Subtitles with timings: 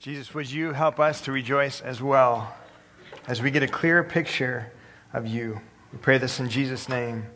[0.00, 2.54] Jesus, would you help us to rejoice as well
[3.26, 4.70] as we get a clearer picture
[5.12, 5.60] of you?
[5.92, 7.26] We pray this in Jesus' name.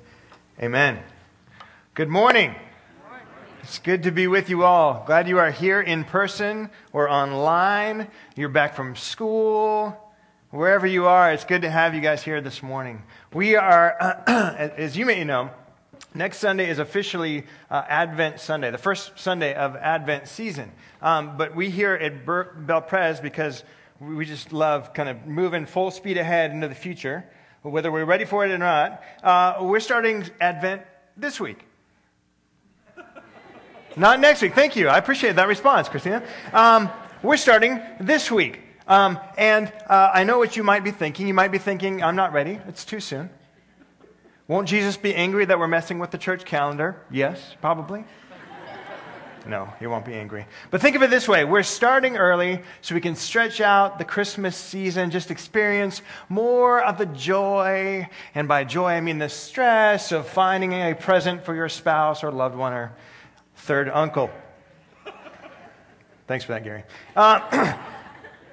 [0.62, 1.00] Amen.
[1.94, 2.54] Good morning.
[3.64, 5.02] It's good to be with you all.
[5.08, 8.06] Glad you are here in person or online.
[8.36, 9.98] You're back from school.
[10.50, 13.02] Wherever you are, it's good to have you guys here this morning.
[13.32, 15.50] We are, as you may know,
[16.14, 20.70] Next Sunday is officially uh, Advent Sunday, the first Sunday of Advent season.
[21.00, 23.64] Um, but we here at Ber- Belpres, because
[23.98, 27.24] we just love kind of moving full speed ahead into the future,
[27.62, 30.82] whether we're ready for it or not, uh, we're starting Advent
[31.16, 31.64] this week.
[33.96, 34.54] not next week.
[34.54, 34.88] Thank you.
[34.88, 36.22] I appreciate that response, Christina.
[36.52, 36.90] Um,
[37.22, 38.60] we're starting this week.
[38.86, 41.26] Um, and uh, I know what you might be thinking.
[41.26, 42.60] You might be thinking, I'm not ready.
[42.66, 43.30] It's too soon.
[44.52, 47.00] Won't Jesus be angry that we're messing with the church calendar?
[47.10, 48.04] Yes, probably.
[49.46, 50.44] No, he won't be angry.
[50.70, 54.04] But think of it this way we're starting early so we can stretch out the
[54.04, 58.06] Christmas season, just experience more of the joy.
[58.34, 62.30] And by joy, I mean the stress of finding a present for your spouse or
[62.30, 62.92] loved one or
[63.56, 64.30] third uncle.
[66.26, 66.84] Thanks for that, Gary.
[67.16, 67.78] Uh,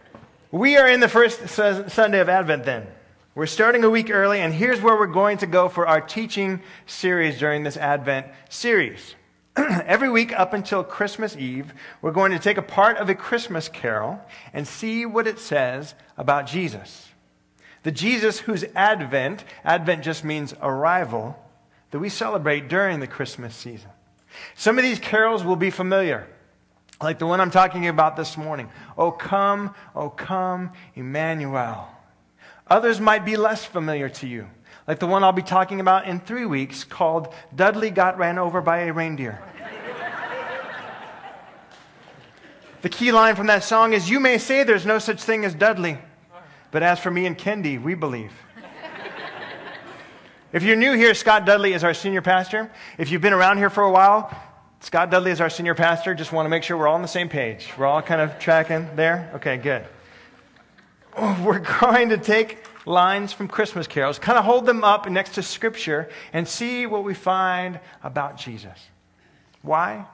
[0.52, 2.88] we are in the first Sunday of Advent then.
[3.35, 6.61] We're starting a week early, and here's where we're going to go for our teaching
[6.88, 9.13] series during this Advent series.
[9.55, 13.69] Every week up until Christmas Eve, we're going to take a part of a Christmas
[13.69, 14.19] carol
[14.52, 17.09] and see what it says about Jesus.
[17.83, 21.38] The Jesus whose advent, advent just means arrival,
[21.91, 23.91] that we celebrate during the Christmas season.
[24.55, 26.27] Some of these carols will be familiar,
[27.00, 28.69] like the one I'm talking about this morning.
[28.97, 31.89] Oh, come, oh, come, Emmanuel.
[32.70, 34.48] Others might be less familiar to you,
[34.88, 38.62] like the one I'll be talking about in three weeks called Dudley Got Ran Over
[38.62, 39.42] by a Reindeer.
[42.81, 45.56] the key line from that song is You may say there's no such thing as
[45.56, 45.97] Dudley,
[46.70, 48.31] but as for me and Kendi, we believe.
[50.53, 52.69] if you're new here, Scott Dudley is our senior pastor.
[53.00, 54.31] If you've been around here for a while,
[54.81, 56.13] Scott Dudley is our senior pastor.
[56.13, 57.74] Just want to make sure we're all on the same page.
[57.80, 59.31] We're all kind of tracking there?
[59.36, 59.86] Okay, good.
[61.44, 65.44] we're going to take lines from Christmas carols, kind of hold them up next to
[65.44, 68.80] Scripture, and see what we find about Jesus.
[69.62, 70.06] Why?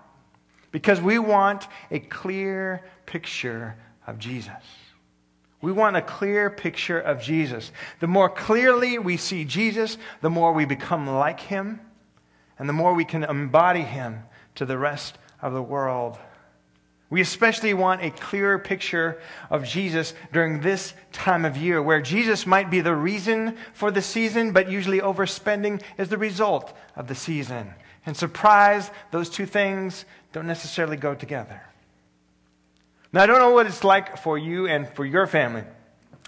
[0.72, 3.76] Because we want a clear picture
[4.08, 4.52] of Jesus.
[5.62, 7.72] We want a clear picture of Jesus.
[8.00, 11.80] The more clearly we see Jesus, the more we become like him,
[12.60, 14.24] and the more we can embody him
[14.56, 16.18] to the rest of the world.
[17.16, 22.46] We especially want a clearer picture of Jesus during this time of year, where Jesus
[22.46, 27.16] might be the reason for the season, but usually overspending is the result of the
[27.16, 27.74] season.
[28.06, 31.62] And surprise, those two things don't necessarily go together.
[33.14, 35.64] Now, I don't know what it's like for you and for your family,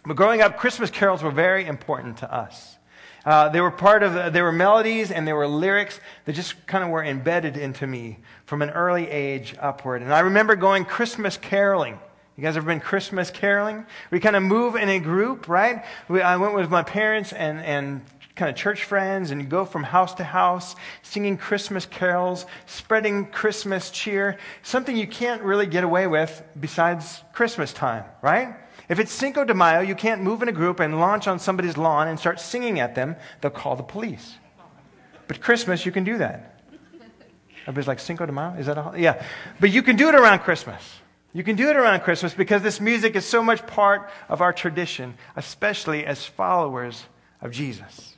[0.06, 2.77] but growing up, Christmas carols were very important to us.
[3.26, 6.66] Uh, they were part of, the, they were melodies and they were lyrics that just
[6.66, 10.02] kind of were embedded into me from an early age upward.
[10.02, 12.00] And I remember going Christmas caroling.
[12.38, 13.86] You guys ever been Christmas caroling?
[14.12, 15.84] We kind of move in a group, right?
[16.08, 18.02] We, I went with my parents and, and
[18.36, 23.90] kind of church friends and go from house to house singing Christmas carols, spreading Christmas
[23.90, 28.56] cheer, something you can't really get away with besides Christmas time, right?
[28.90, 31.78] If it's Cinco de Mayo, you can't move in a group and launch on somebody's
[31.78, 33.16] lawn and start singing at them.
[33.42, 34.36] They'll call the police.
[35.28, 36.62] But Christmas, you can do that.
[37.64, 38.56] Everybody's like, Cinco de Mayo?
[38.58, 39.22] Is that a Yeah.
[39.60, 40.82] But you can do it around Christmas.
[41.34, 44.54] You can do it around Christmas because this music is so much part of our
[44.54, 47.04] tradition, especially as followers
[47.42, 48.16] of Jesus.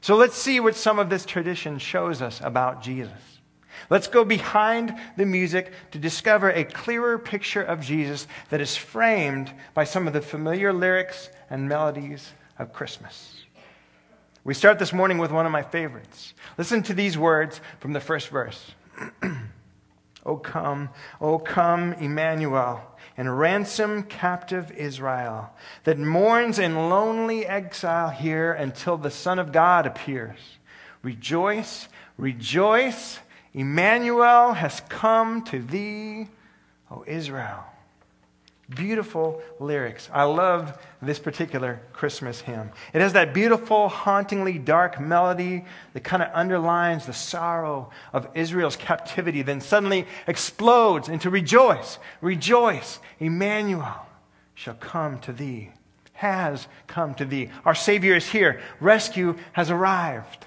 [0.00, 3.39] So let's see what some of this tradition shows us about Jesus.
[3.88, 9.52] Let's go behind the music to discover a clearer picture of Jesus that is framed
[9.74, 13.44] by some of the familiar lyrics and melodies of Christmas.
[14.44, 16.34] We start this morning with one of my favorites.
[16.58, 18.72] Listen to these words from the first verse.
[20.26, 22.82] O come, O come, Emmanuel,
[23.16, 25.50] and ransom captive Israel
[25.84, 30.38] that mourns in lonely exile here until the Son of God appears.
[31.02, 31.88] Rejoice,
[32.18, 33.18] rejoice
[33.52, 36.28] Emmanuel has come to thee,
[36.90, 37.64] O Israel.
[38.68, 40.08] Beautiful lyrics.
[40.12, 42.70] I love this particular Christmas hymn.
[42.92, 48.76] It has that beautiful, hauntingly dark melody that kind of underlines the sorrow of Israel's
[48.76, 53.00] captivity, then suddenly explodes into rejoice, rejoice.
[53.18, 54.06] Emmanuel
[54.54, 55.70] shall come to thee,
[56.12, 57.50] has come to thee.
[57.64, 58.60] Our Savior is here.
[58.78, 60.46] Rescue has arrived.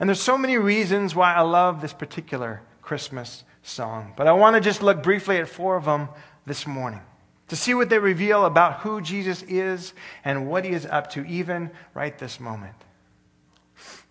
[0.00, 4.14] And there's so many reasons why I love this particular Christmas song.
[4.16, 6.08] But I want to just look briefly at four of them
[6.46, 7.02] this morning.
[7.50, 9.92] to see what they reveal about who Jesus is
[10.24, 12.76] and what he is up to, even right this moment.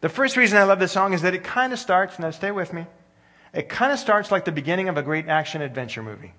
[0.01, 2.51] The first reason I love this song is that it kind of starts, now stay
[2.51, 2.85] with me,
[3.53, 6.33] it kind of starts like the beginning of a great action adventure movie.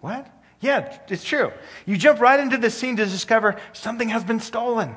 [0.00, 0.28] What?
[0.60, 1.52] Yeah, it's true.
[1.86, 4.96] You jump right into the scene to discover something has been stolen.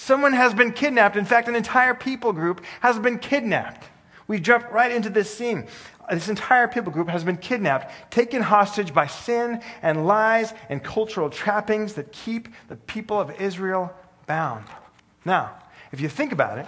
[0.00, 1.16] Someone has been kidnapped.
[1.16, 3.86] In fact, an entire people group has been kidnapped.
[4.28, 5.66] We jump right into this scene.
[6.10, 11.28] This entire people group has been kidnapped, taken hostage by sin and lies and cultural
[11.28, 13.92] trappings that keep the people of Israel
[14.26, 14.64] bound.
[15.26, 15.54] Now,
[15.92, 16.66] if you think about it,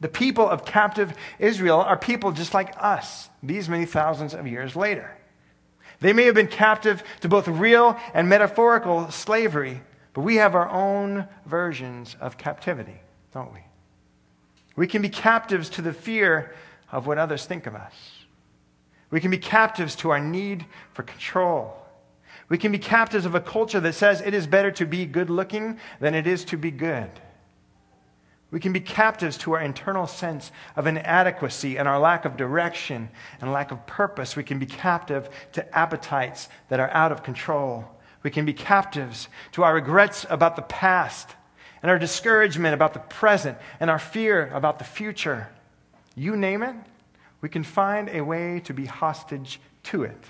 [0.00, 4.74] the people of captive Israel are people just like us, these many thousands of years
[4.74, 5.16] later.
[6.00, 9.82] They may have been captive to both real and metaphorical slavery,
[10.14, 13.00] but we have our own versions of captivity,
[13.32, 13.60] don't we?
[14.76, 16.54] We can be captives to the fear
[16.90, 17.94] of what others think of us.
[19.10, 21.76] We can be captives to our need for control.
[22.48, 25.30] We can be captives of a culture that says it is better to be good
[25.30, 27.10] looking than it is to be good.
[28.50, 33.08] We can be captives to our internal sense of inadequacy and our lack of direction
[33.40, 34.36] and lack of purpose.
[34.36, 37.84] We can be captive to appetites that are out of control.
[38.24, 41.36] We can be captives to our regrets about the past
[41.82, 45.48] and our discouragement about the present and our fear about the future.
[46.16, 46.74] You name it,
[47.42, 50.24] we can find a way to be hostage to it.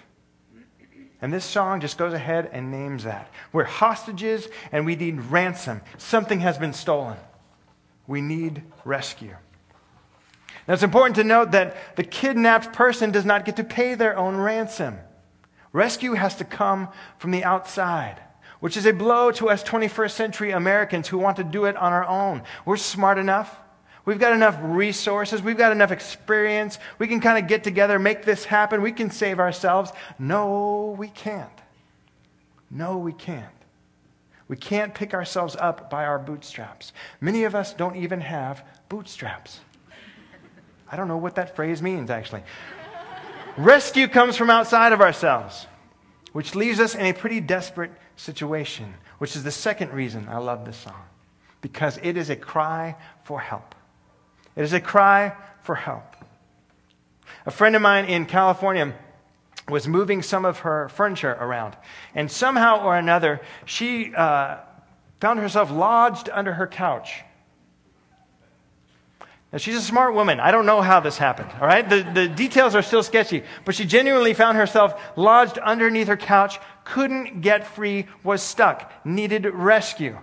[1.23, 3.31] And this song just goes ahead and names that.
[3.53, 5.81] We're hostages and we need ransom.
[5.97, 7.17] Something has been stolen.
[8.09, 9.37] We need rescue.
[10.67, 14.17] Now, it's important to note that the kidnapped person does not get to pay their
[14.17, 14.99] own ransom.
[15.75, 16.89] Rescue has to come
[17.19, 18.23] from the outside
[18.65, 21.93] which is a blow to us 21st century Americans who want to do it on
[21.93, 22.43] our own.
[22.65, 23.59] We're smart enough.
[24.07, 25.43] We've got enough resources.
[25.43, 26.79] We've got enough experience.
[26.99, 28.81] We can kind of get together, make this happen.
[28.81, 29.93] We can save ourselves.
[30.19, 31.51] No, we can't.
[32.71, 33.45] No, we can't.
[34.49, 36.95] We can't pick ourselves up by our bootstraps.
[37.21, 39.61] Many of us don't even have bootstraps.
[40.91, 42.45] I don't know what that phrase means, actually.
[43.57, 45.69] Rescue comes from outside of ourselves,
[46.33, 50.65] which leaves us in a pretty desperate situation, which is the second reason I love
[50.65, 51.01] this song,
[51.61, 53.77] because it is a cry for help.
[54.57, 56.17] It is a cry for help.
[57.47, 58.93] A friend of mine in California
[59.69, 61.77] was moving some of her furniture around,
[62.15, 64.57] and somehow or another, she uh,
[65.21, 67.23] found herself lodged under her couch.
[69.57, 70.41] She's a smart woman.
[70.41, 71.89] I don't know how this happened, all right?
[71.89, 76.59] The, the details are still sketchy, but she genuinely found herself lodged underneath her couch,
[76.85, 80.19] couldn't get free, was stuck, needed rescue.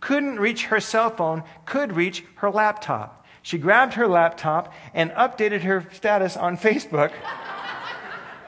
[0.00, 3.24] Couldn't reach her cell phone, could reach her laptop.
[3.42, 7.12] She grabbed her laptop and updated her status on Facebook.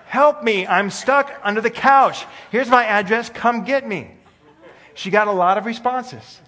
[0.06, 2.24] Help me, I'm stuck under the couch.
[2.50, 4.10] Here's my address, come get me.
[4.94, 6.40] She got a lot of responses.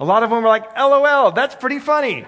[0.00, 2.24] A lot of them were like, LOL, that's pretty funny.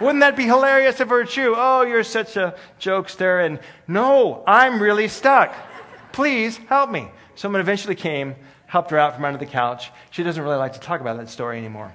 [0.00, 1.54] Wouldn't that be hilarious if it were true?
[1.56, 3.44] Oh, you're such a jokester.
[3.44, 5.54] And no, I'm really stuck.
[6.12, 7.08] Please help me.
[7.34, 8.36] Someone eventually came,
[8.66, 9.90] helped her out from under the couch.
[10.10, 11.92] She doesn't really like to talk about that story anymore.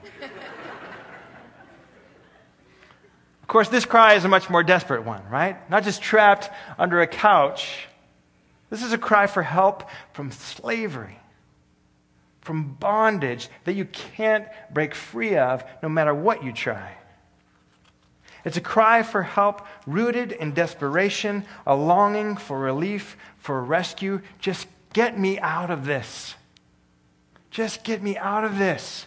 [3.42, 5.70] of course, this cry is a much more desperate one, right?
[5.70, 7.88] Not just trapped under a couch.
[8.70, 11.20] This is a cry for help from slavery,
[12.42, 16.98] from bondage that you can't break free of no matter what you try.
[18.46, 24.22] It's a cry for help rooted in desperation, a longing for relief, for rescue.
[24.40, 26.36] Just get me out of this.
[27.52, 29.06] Just get me out of this.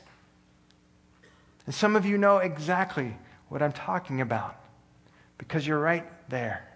[1.66, 3.16] And some of you know exactly
[3.49, 4.57] what I'm talking about
[5.37, 6.66] because you're right there.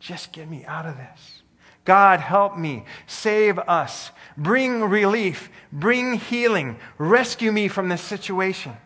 [0.00, 1.42] Just get me out of this.
[1.84, 2.84] God, help me.
[3.06, 4.10] Save us.
[4.36, 5.50] Bring relief.
[5.72, 6.76] Bring healing.
[6.98, 8.76] Rescue me from this situation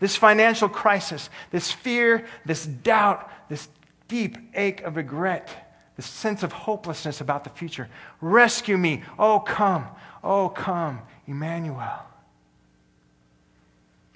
[0.00, 3.68] this financial crisis, this fear, this doubt, this
[4.08, 7.88] deep ache of regret, this sense of hopelessness about the future.
[8.20, 9.02] Rescue me.
[9.18, 9.86] Oh, come.
[10.24, 12.06] Oh, come, Emmanuel.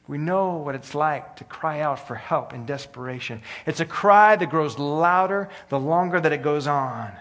[0.07, 3.41] We know what it's like to cry out for help in desperation.
[3.67, 7.13] It's a cry that grows louder the longer that it goes on.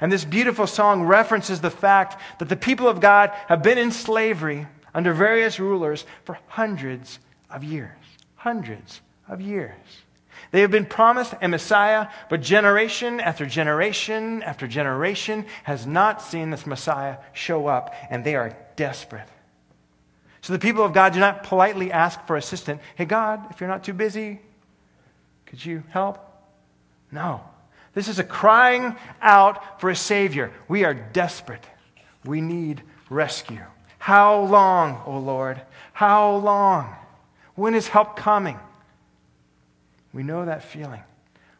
[0.00, 3.92] And this beautiful song references the fact that the people of God have been in
[3.92, 7.18] slavery under various rulers for hundreds
[7.50, 7.96] of years.
[8.36, 9.74] Hundreds of years.
[10.50, 16.50] They have been promised a Messiah, but generation after generation after generation has not seen
[16.50, 19.28] this Messiah show up, and they are desperate.
[20.42, 22.80] So the people of God do not politely ask for assistance.
[22.94, 24.40] Hey, God, if you're not too busy,
[25.46, 26.18] could you help?
[27.10, 27.40] No.
[27.94, 30.52] This is a crying out for a Savior.
[30.68, 31.64] We are desperate.
[32.24, 33.64] We need rescue.
[33.98, 35.60] How long, O oh Lord?
[35.92, 36.94] How long?
[37.56, 38.58] When is help coming?
[40.12, 41.02] We know that feeling.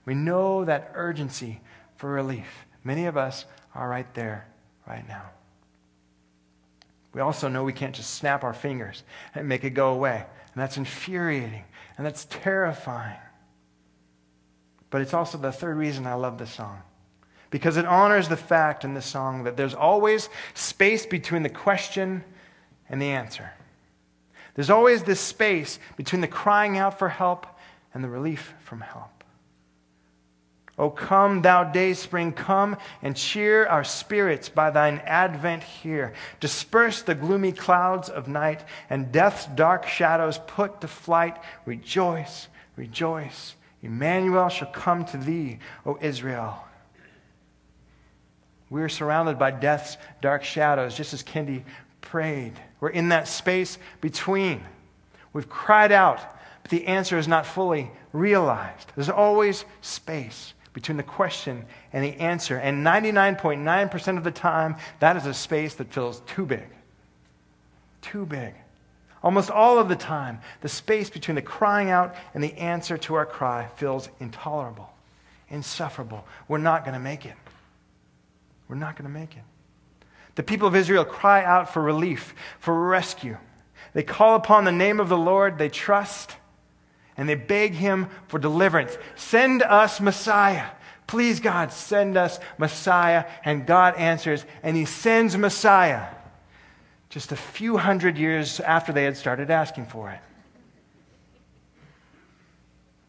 [0.04, 1.60] We know that urgency
[1.96, 2.66] for relief.
[2.84, 4.46] Many of us are right there
[4.86, 5.30] right now.
[7.12, 9.02] We also know we can't just snap our fingers
[9.34, 10.24] and make it go away.
[10.54, 11.64] And that's infuriating
[11.96, 13.18] and that's terrifying.
[14.90, 16.82] But it's also the third reason I love this song.
[17.50, 22.22] Because it honors the fact in this song that there's always space between the question
[22.88, 23.50] and the answer.
[24.56, 27.46] There's always this space between the crying out for help
[27.94, 29.22] and the relief from help.
[30.78, 36.14] O come, thou day spring, come and cheer our spirits by thine advent here.
[36.40, 41.36] Disperse the gloomy clouds of night and death's dark shadows put to flight.
[41.66, 43.54] Rejoice, rejoice.
[43.82, 46.62] Emmanuel shall come to thee, O Israel.
[48.68, 51.62] We're surrounded by death's dark shadows, just as Kendi
[52.00, 52.54] prayed.
[52.80, 54.62] We're in that space between.
[55.32, 56.20] We've cried out,
[56.62, 58.92] but the answer is not fully realized.
[58.94, 62.58] There's always space between the question and the answer.
[62.58, 66.66] And 99.9% of the time, that is a space that feels too big.
[68.02, 68.52] Too big.
[69.22, 73.14] Almost all of the time, the space between the crying out and the answer to
[73.14, 74.92] our cry feels intolerable,
[75.48, 76.26] insufferable.
[76.46, 77.34] We're not going to make it.
[78.68, 79.42] We're not going to make it.
[80.36, 83.36] The people of Israel cry out for relief, for rescue.
[83.92, 86.36] They call upon the name of the Lord, they trust
[87.16, 88.96] and they beg him for deliverance.
[89.14, 90.66] Send us Messiah.
[91.06, 93.24] Please, God, send us Messiah.
[93.44, 96.08] And God answers, and he sends Messiah
[97.08, 100.20] just a few hundred years after they had started asking for it.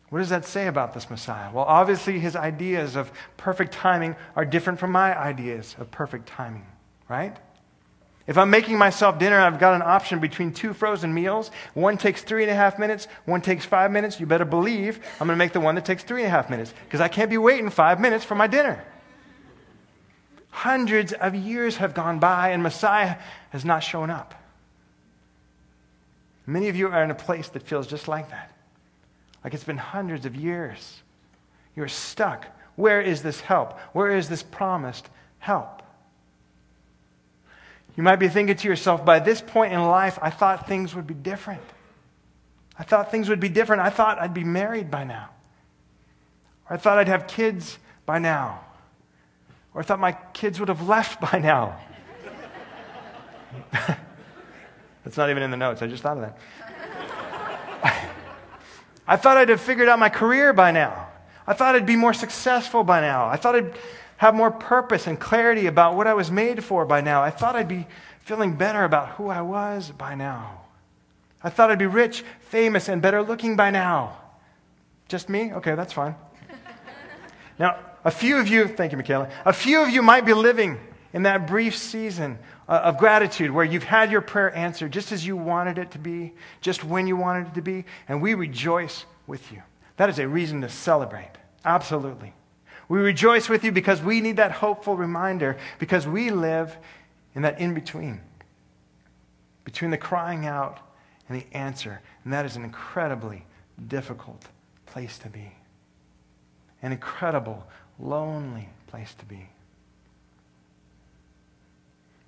[0.10, 1.51] What does that say about this Messiah?
[1.51, 6.65] Well, obviously, his ideas of perfect timing are different from my ideas of perfect timing,
[7.10, 7.36] right?
[8.28, 11.50] If I'm making myself dinner, I've got an option between two frozen meals.
[11.74, 14.20] One takes three and a half minutes, one takes five minutes.
[14.20, 16.50] You better believe I'm going to make the one that takes three and a half
[16.50, 18.84] minutes because I can't be waiting five minutes for my dinner.
[20.50, 23.16] Hundreds of years have gone by and Messiah
[23.52, 24.36] has not shown up.
[26.46, 28.52] Many of you are in a place that feels just like that.
[29.44, 31.02] Like it's been hundreds of years.
[31.76, 32.46] You're stuck.
[32.76, 33.80] Where is this help?
[33.94, 35.08] Where is this promised
[35.40, 35.84] help?
[37.98, 41.08] You might be thinking to yourself, by this point in life, I thought things would
[41.08, 41.63] be different.
[42.77, 43.82] I thought things would be different.
[43.82, 45.30] I thought I'd be married by now.
[46.70, 48.62] Or I thought I'd have kids by now.
[49.74, 51.80] Or I thought my kids would have left by now.
[55.04, 55.82] That's not even in the notes.
[55.82, 56.38] I just thought of that.
[59.08, 61.08] I thought I'd have figured out my career by now.
[61.48, 63.25] I thought I'd be more successful by now.
[63.25, 63.74] I thought I'd
[64.17, 67.21] have more purpose and clarity about what I was made for by now.
[67.21, 67.88] I thought I'd be
[68.19, 70.62] feeling better about who I was by now.
[71.43, 74.17] I thought I'd be rich, famous, and better looking by now.
[75.07, 75.53] Just me?
[75.53, 76.15] Okay, that's fine.
[77.59, 80.79] now, a few of you, thank you, Michaela, a few of you might be living
[81.13, 85.25] in that brief season uh, of gratitude where you've had your prayer answered just as
[85.25, 89.05] you wanted it to be, just when you wanted it to be, and we rejoice
[89.25, 89.62] with you.
[89.97, 91.31] That is a reason to celebrate.
[91.63, 92.33] Absolutely.
[92.89, 96.77] We rejoice with you because we need that hopeful reminder, because we live
[97.36, 98.22] in that in between,
[99.63, 100.79] between the crying out
[101.27, 102.01] and the answer.
[102.24, 103.46] And that is an incredibly
[103.88, 104.46] difficult
[104.86, 105.51] place to be,
[106.82, 107.67] an incredible,
[108.00, 109.50] lonely place to be.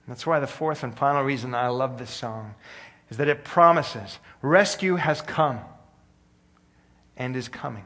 [0.08, 2.56] That's why the fourth and final reason I love this song
[3.12, 5.60] is that it promises rescue has come
[7.16, 7.86] and is coming.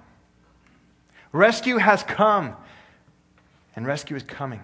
[1.34, 2.56] Rescue has come,
[3.76, 4.62] and rescue is coming.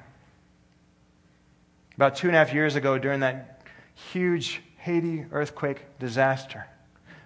[1.96, 3.62] About two and a half years ago, during that
[4.14, 6.66] huge Haiti earthquake disaster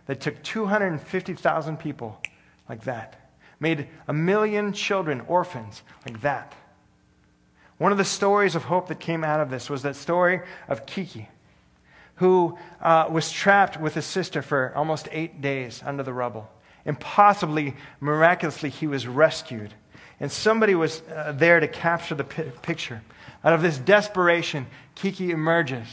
[0.08, 2.20] that took 250,000 people
[2.68, 6.56] like that, made a million children orphans like that.
[7.78, 10.86] One of the stories of hope that came out of this was that story of
[10.86, 11.30] Kiki,
[12.16, 16.50] who uh, was trapped with his sister for almost eight days under the rubble.
[16.86, 19.74] Impossibly, miraculously, he was rescued.
[20.20, 23.02] And somebody was uh, there to capture the p- picture.
[23.44, 25.88] Out of this desperation, Kiki emerges.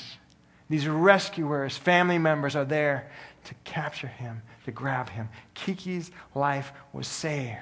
[0.69, 3.11] These rescuers, family members are there
[3.45, 5.29] to capture him, to grab him.
[5.55, 7.59] Kiki's life was saved.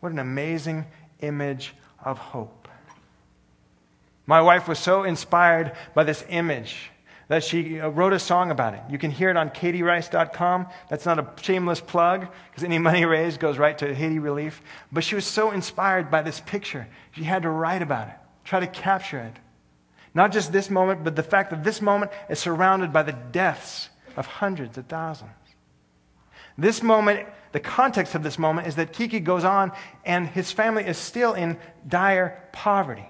[0.00, 0.86] What an amazing
[1.20, 2.68] image of hope.
[4.26, 6.90] My wife was so inspired by this image
[7.28, 8.82] that she uh, wrote a song about it.
[8.88, 10.66] You can hear it on katierice.com.
[10.88, 14.62] That's not a shameless plug because any money raised goes right to Haiti relief.
[14.92, 18.14] But she was so inspired by this picture, she had to write about it,
[18.44, 19.36] try to capture it.
[20.14, 23.90] Not just this moment, but the fact that this moment is surrounded by the deaths
[24.16, 25.30] of hundreds of thousands.
[26.56, 29.72] This moment, the context of this moment is that Kiki goes on
[30.04, 33.08] and his family is still in dire poverty,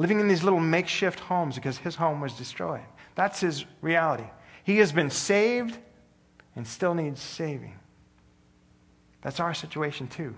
[0.00, 2.80] living in these little makeshift homes because his home was destroyed.
[3.16, 4.24] That's his reality.
[4.64, 5.76] He has been saved
[6.56, 7.78] and still needs saving.
[9.20, 10.34] That's our situation too.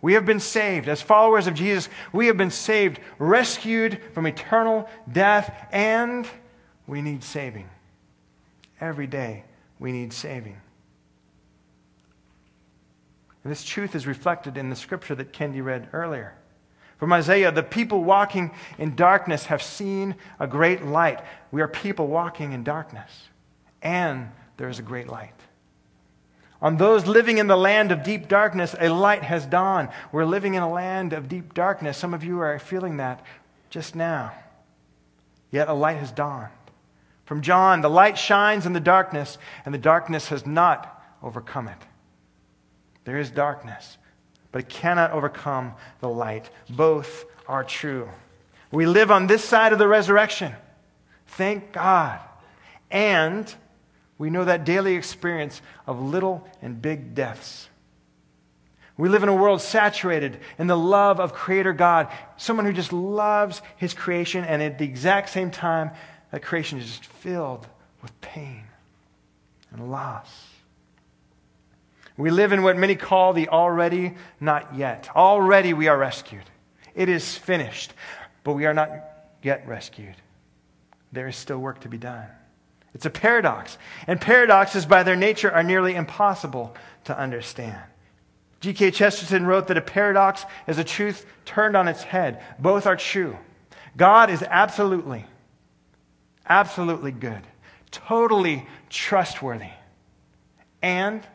[0.00, 0.88] We have been saved.
[0.88, 6.26] As followers of Jesus, we have been saved, rescued from eternal death, and
[6.86, 7.68] we need saving.
[8.80, 9.44] Every day,
[9.78, 10.56] we need saving.
[13.44, 16.34] And this truth is reflected in the scripture that Kendi read earlier.
[17.02, 21.18] From Isaiah, the people walking in darkness have seen a great light.
[21.50, 23.10] We are people walking in darkness,
[23.82, 25.34] and there is a great light.
[26.60, 29.88] On those living in the land of deep darkness, a light has dawned.
[30.12, 31.98] We're living in a land of deep darkness.
[31.98, 33.26] Some of you are feeling that
[33.68, 34.30] just now.
[35.50, 36.52] Yet a light has dawned.
[37.24, 41.78] From John, the light shines in the darkness, and the darkness has not overcome it.
[43.04, 43.98] There is darkness,
[44.52, 46.50] but it cannot overcome the light.
[46.70, 48.08] Both are true.
[48.70, 50.54] We live on this side of the resurrection.
[51.26, 52.20] Thank God.
[52.90, 53.52] And
[54.18, 57.68] we know that daily experience of little and big deaths.
[58.96, 62.92] We live in a world saturated in the love of Creator God, someone who just
[62.92, 65.90] loves His creation, and at the exact same time,
[66.30, 67.66] that creation is just filled
[68.02, 68.64] with pain
[69.72, 70.51] and loss.
[72.16, 75.08] We live in what many call the already, not yet.
[75.14, 76.44] Already we are rescued.
[76.94, 77.94] It is finished,
[78.44, 78.90] but we are not
[79.42, 80.16] yet rescued.
[81.10, 82.26] There is still work to be done.
[82.94, 83.78] It's a paradox.
[84.06, 87.80] And paradoxes, by their nature, are nearly impossible to understand.
[88.60, 88.92] G.K.
[88.92, 92.42] Chesterton wrote that a paradox is a truth turned on its head.
[92.58, 93.36] Both are true.
[93.96, 95.26] God is absolutely,
[96.48, 97.42] absolutely good,
[97.90, 99.70] totally trustworthy.
[100.80, 101.26] And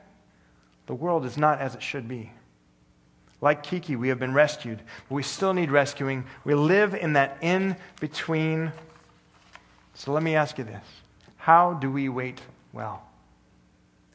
[0.88, 2.32] the world is not as it should be.
[3.40, 6.26] Like Kiki, we have been rescued, but we still need rescuing.
[6.44, 8.72] We live in that in between.
[9.94, 10.86] So let me ask you this
[11.36, 12.42] How do we wait
[12.74, 13.04] well?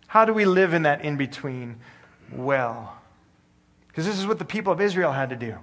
[0.08, 1.76] How do we live in that in between
[2.32, 2.98] well?
[3.88, 5.56] Because this is what the people of Israel had to do.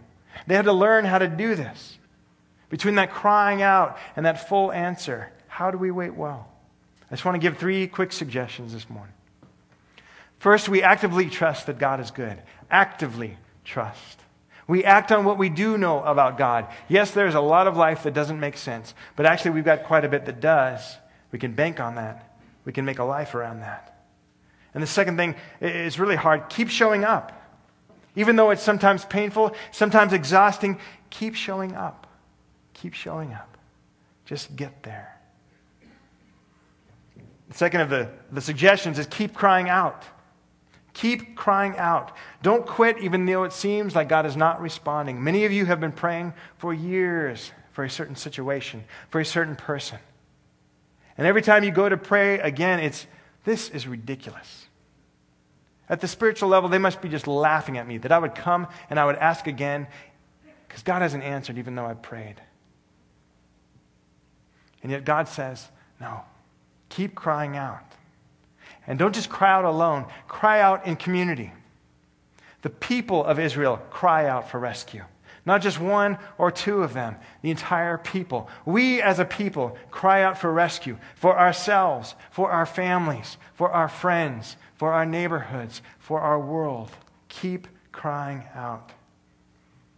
[0.47, 1.97] They had to learn how to do this.
[2.69, 6.47] Between that crying out and that full answer, how do we wait well?
[7.09, 9.13] I just want to give three quick suggestions this morning.
[10.39, 12.41] First, we actively trust that God is good.
[12.71, 14.19] Actively trust.
[14.67, 16.67] We act on what we do know about God.
[16.87, 20.05] Yes, there's a lot of life that doesn't make sense, but actually, we've got quite
[20.05, 20.97] a bit that does.
[21.31, 22.37] We can bank on that.
[22.65, 24.05] We can make a life around that.
[24.73, 27.35] And the second thing is really hard keep showing up.
[28.15, 32.07] Even though it's sometimes painful, sometimes exhausting, keep showing up.
[32.73, 33.57] Keep showing up.
[34.25, 35.19] Just get there.
[37.49, 40.03] The second of the, the suggestions is keep crying out.
[40.99, 42.11] Keep crying out.
[42.41, 45.23] Don't quit even though it seems like God is not responding.
[45.23, 49.55] Many of you have been praying for years for a certain situation, for a certain
[49.55, 49.97] person.
[51.17, 53.07] And every time you go to pray again, it's
[53.45, 54.67] this is ridiculous.
[55.87, 58.67] At the spiritual level, they must be just laughing at me that I would come
[58.89, 59.87] and I would ask again
[60.67, 62.41] because God hasn't answered even though I prayed.
[64.83, 65.65] And yet God says,
[66.01, 66.23] no,
[66.89, 67.95] keep crying out.
[68.89, 71.53] And don't just cry out alone, cry out in community.
[72.63, 75.03] The people of Israel cry out for rescue.
[75.45, 78.49] Not just one or two of them, the entire people.
[78.65, 83.87] We as a people cry out for rescue for ourselves, for our families, for our
[83.87, 86.89] friends, for our neighborhoods, for our world.
[87.29, 88.91] Keep crying out.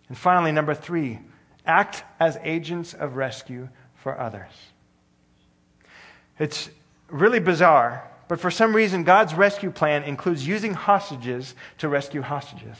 [0.10, 1.19] And finally, number three,
[1.65, 4.51] act as agents of rescue for others.
[6.38, 6.69] It's
[7.10, 12.78] really bizarre but for some reason, God's rescue plan includes using hostages to rescue hostages.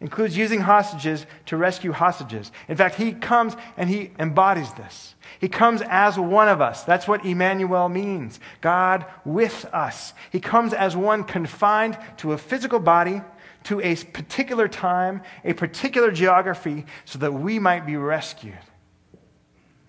[0.00, 2.50] Includes using hostages to rescue hostages.
[2.66, 5.14] In fact, he comes and he embodies this.
[5.42, 6.84] He comes as one of us.
[6.84, 10.14] That's what Emmanuel means God with us.
[10.32, 13.20] He comes as one confined to a physical body,
[13.64, 18.56] to a particular time, a particular geography, so that we might be rescued.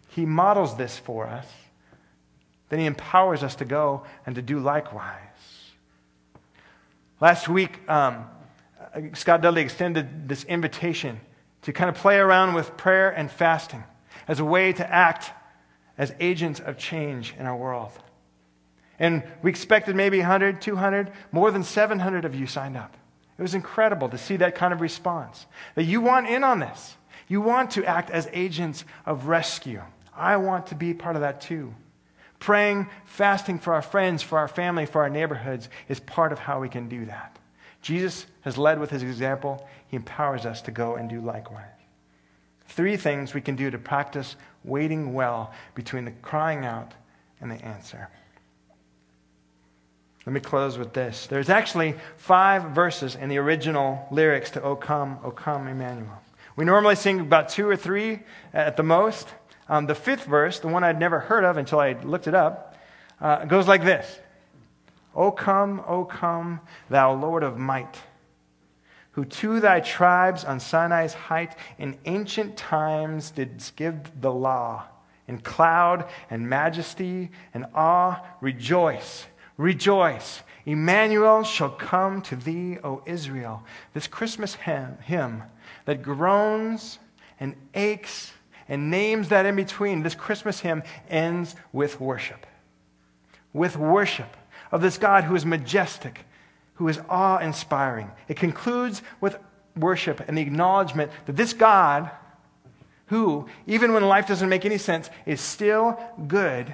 [0.09, 1.47] He models this for us
[2.69, 5.19] then he empowers us to go and to do likewise.
[7.21, 8.25] Last week, um,
[9.13, 11.19] Scott Dudley extended this invitation
[11.63, 13.83] to kind of play around with prayer and fasting
[14.27, 15.31] as a way to act
[15.97, 17.91] as agents of change in our world.
[18.99, 22.95] And we expected maybe 100, 200, more than 700 of you signed up.
[23.37, 25.45] It was incredible to see that kind of response.
[25.75, 26.95] That you want in on this.
[27.27, 29.81] You want to act as agents of rescue.
[30.15, 31.73] I want to be part of that too.
[32.45, 36.59] Praying, fasting for our friends, for our family, for our neighborhoods is part of how
[36.59, 37.39] we can do that.
[37.81, 39.67] Jesus has led with his example.
[39.87, 41.65] He empowers us to go and do likewise.
[42.67, 46.93] Three things we can do to practice waiting well between the crying out
[47.41, 48.09] and the answer.
[50.27, 51.25] Let me close with this.
[51.25, 56.21] There's actually five verses in the original lyrics to O Come, O Come, Emmanuel.
[56.55, 58.19] We normally sing about two or three
[58.53, 59.29] at the most.
[59.67, 62.75] Um, the fifth verse, the one I'd never heard of until I looked it up,
[63.19, 64.19] uh, goes like this
[65.15, 68.01] O come, O come, thou Lord of might,
[69.11, 74.85] who to thy tribes on Sinai's height in ancient times didst give the law.
[75.27, 79.25] In cloud and majesty and awe, rejoice
[79.57, 80.41] Rejoice.
[80.65, 83.63] Emmanuel shall come to thee, O Israel.
[83.93, 85.43] This Christmas hymn, hymn
[85.85, 86.99] that groans
[87.39, 88.33] and aches
[88.67, 92.45] and names that in between, this Christmas hymn ends with worship.
[93.53, 94.35] With worship
[94.71, 96.25] of this God who is majestic,
[96.75, 98.11] who is awe inspiring.
[98.27, 99.37] It concludes with
[99.77, 102.09] worship and the acknowledgement that this God,
[103.07, 106.73] who, even when life doesn't make any sense, is still good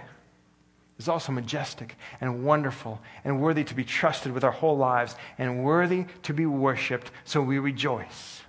[1.01, 5.63] is also majestic and wonderful and worthy to be trusted with our whole lives and
[5.63, 7.11] worthy to be worshiped.
[7.25, 8.41] So we rejoice.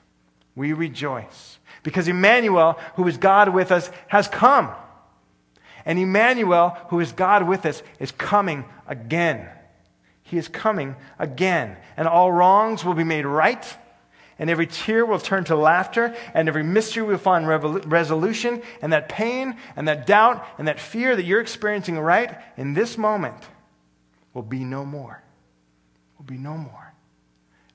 [0.55, 1.59] We rejoice.
[1.83, 4.71] Because Emmanuel, who is God with us, has come.
[5.85, 9.49] And Emmanuel, who is God with us, is coming again.
[10.23, 11.77] He is coming again.
[11.97, 13.65] And all wrongs will be made right
[14.43, 19.09] and every tear will turn to laughter, and every mystery will find resolution, and that
[19.09, 23.37] pain and that doubt and that fear that you're experiencing right in this moment
[24.35, 25.23] will be no more.
[26.19, 26.93] Will be no more.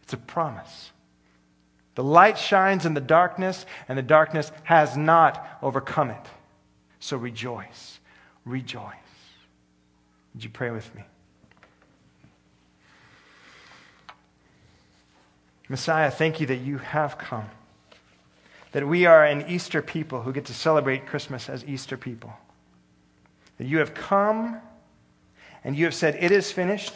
[0.04, 0.92] It's a promise.
[1.98, 6.26] The light shines in the darkness, and the darkness has not overcome it.
[7.00, 8.00] So rejoice.
[8.46, 8.94] Rejoice.
[10.36, 11.02] Would you pray with me?
[15.70, 17.50] Messiah, thank you that you have come.
[18.74, 22.32] That we are an Easter people who get to celebrate Christmas as Easter people.
[23.58, 24.62] That you have come
[25.64, 26.94] and you have said, It is finished.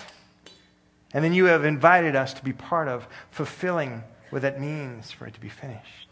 [1.12, 5.28] And then you have invited us to be part of fulfilling what that means for
[5.28, 6.08] it to be finished.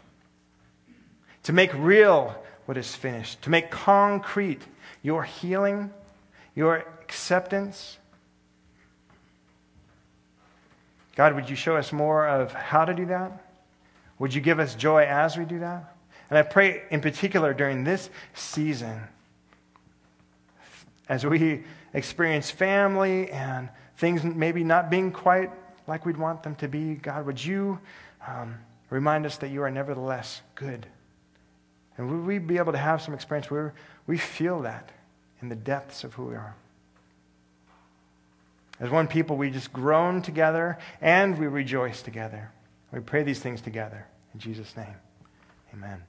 [1.44, 4.62] To make real what is finished, to make concrete
[5.02, 5.90] your healing,
[6.54, 7.98] your acceptance,
[11.16, 13.44] God, would you show us more of how to do that?
[14.18, 15.96] Would you give us joy as we do that?
[16.28, 19.00] And I pray in particular during this season,
[21.08, 25.50] as we experience family and things maybe not being quite
[25.86, 27.80] like we'd want them to be, God, would you
[28.26, 28.58] um,
[28.90, 30.86] remind us that you are nevertheless good?
[31.96, 33.74] And would we be able to have some experience where
[34.06, 34.90] we feel that
[35.42, 36.54] in the depths of who we are?
[38.80, 42.50] As one people, we just groan together and we rejoice together.
[42.92, 44.06] We pray these things together.
[44.32, 44.94] In Jesus' name,
[45.74, 46.02] amen.